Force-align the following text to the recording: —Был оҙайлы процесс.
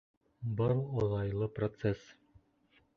—Был 0.61 0.81
оҙайлы 1.03 1.53
процесс. 1.61 2.05